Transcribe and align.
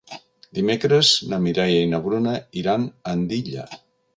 Dimecres 0.59 1.11
na 1.33 1.39
Mireia 1.43 1.83
i 1.83 1.91
na 1.91 1.99
Bruna 2.07 2.33
iran 2.63 2.89
a 2.89 3.17
Andilla. 3.19 3.69